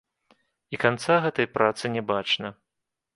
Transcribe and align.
І 0.75 0.79
канца 0.83 1.17
гэтай 1.25 1.47
працы 1.57 1.85
не 1.97 2.03
бачна. 2.13 2.47